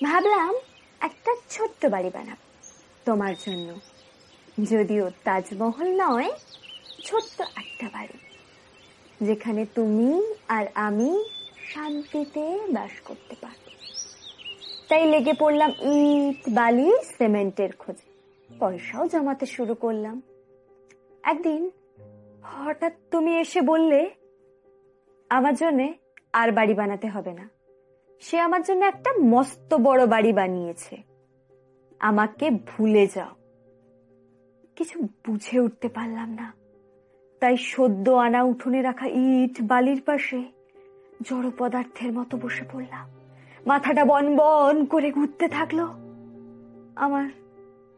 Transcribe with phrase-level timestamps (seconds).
[0.00, 0.52] ভাবলাম
[1.00, 2.40] একটা ছোট্ট বাড়ি বানাব
[3.06, 3.68] তোমার জন্য।
[4.70, 6.30] যদিও তাজমহল নয়,
[7.04, 8.18] ছোট্ট একটা বাড়ি,
[9.20, 10.10] যেখানে তুমি
[10.48, 11.10] আর আমি
[11.72, 13.62] শান্তিতে বাস করতে পারব।
[14.88, 18.08] তাই লেগে পড়লাম ইট, বালি, সিমেন্টের খোঁজে।
[18.50, 20.16] পয়সাও জমাতে শুরু করলাম।
[21.24, 21.62] একদিন
[22.52, 24.00] হঠাৎ তুমি এসে বললে,
[25.30, 25.86] আমার জন্যে
[26.40, 27.46] আর বাড়ি বানাতে হবে না।
[28.20, 30.96] সে আমার জন্য একটা মস্ত বড় বাড়ি বানিয়েছে।
[32.00, 33.34] আমাকে ভুলে যাও।
[34.76, 36.52] কিছু বুঝে উঠতে পারলাম না।
[37.40, 40.44] তাই সদ্য আনা উঠোনে রাখা ইট বালির পাশে
[41.22, 43.08] জড় পদার্থের মতো বসে পড়লাম।
[43.66, 45.86] মাথাটা বন বন করে ঘুরতে থাকল।
[46.96, 47.30] আমার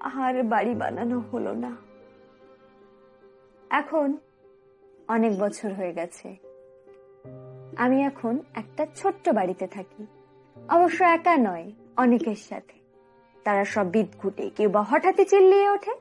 [0.00, 1.76] আর বাড়ি বানানো হলো না।
[3.70, 4.16] এখন
[5.08, 6.49] অনেক বছর হয়ে গেছে।
[7.80, 10.06] আমি এখন একটা ছোট্ট বাড়িতে থাকি।
[10.68, 12.72] অবশ্য একা নয়, অনেকের সাথে।
[13.44, 15.92] তারা সব বিদঘুটে, কেউ বা হঠাৎই চিল্লিয়ে ওঠে,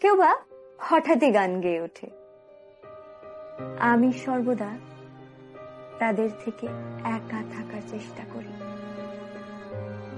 [0.00, 0.36] কেউ বা
[0.78, 2.10] হঠাৎই গান গেয়ে ওঠে।
[3.78, 4.78] আমি সর্বদা
[5.98, 6.66] তাদের থেকে
[7.04, 8.52] একা থাকার চেষ্টা করি।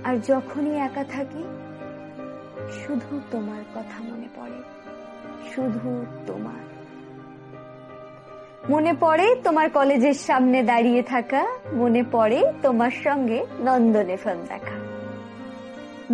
[0.05, 1.43] আর যখনই একা থাকি,
[2.71, 4.63] শুধু তোমার কথা মনে পড়ে।
[5.55, 6.78] শুধু তোমার
[8.63, 14.77] মনে পড়ে তোমার কলেজের সামনে দাঁড়িয়ে থাকা, মনে পড়ে তোমার সঙ্গে নন্দনে ফিল্ম দেখা।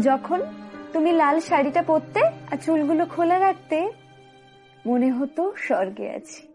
[0.01, 0.41] যখন
[0.92, 3.91] তুমি লাল শাড়িটা পরতে আর চুলগুলো খোলা রাখতে,
[4.86, 6.48] মনে হতো স্বর্গে আছি।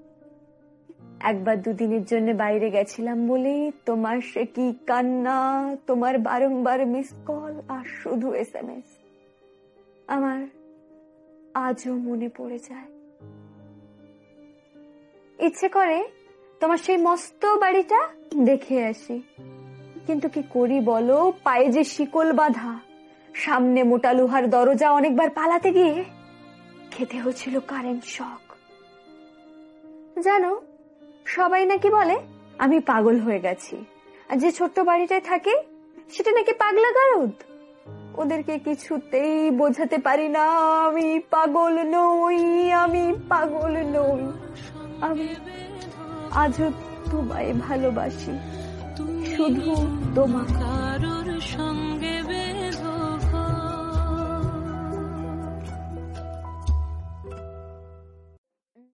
[1.19, 7.85] একবার দুদিনের জন্য বাইরে গেছিলাম বলে, তোমার সে কি কান্না, তোমার বারংবার মিস কল আর
[7.85, 8.89] শুধু এস এম এস
[10.07, 10.39] আমার
[11.53, 12.98] আজও মনে পড়ে যায়।
[15.49, 15.99] ইচ্ছে করে
[16.61, 17.99] তোমার সেই মস্ত বাড়িটা
[18.49, 19.17] দেখে আসি।
[20.07, 21.17] কিন্তু কি করি বলো?
[21.43, 22.71] পায়ে যে শিকল বাঁধা,
[23.35, 25.95] সামনে মোটা লোহার দরজা অনেকবার পালাতে গিয়ে
[26.91, 28.43] খেতে হয়েছিল কারেন্ট শক
[30.19, 30.51] জানো,
[31.25, 32.15] সবাই নাকি বলে,
[32.57, 33.75] আমি পাগল হয়ে গেছি।
[34.29, 35.53] আর যে ছোট্ট বাড়িটায় থাকে,
[36.11, 37.33] সেটা নাকি পাগলা গারদ।
[38.21, 40.45] ওদেরকে কিছুতেই বোঝাতে পারি না,
[40.85, 42.39] আমি পাগল নই,
[42.83, 44.23] আমি পাগল নই।
[45.07, 45.27] আমি
[46.43, 46.67] আজও
[47.11, 48.33] তোমায় ভালোবাসি।
[49.33, 49.67] শুধু
[50.15, 50.53] তোমায়